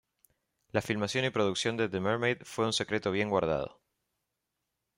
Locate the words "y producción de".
1.25-1.87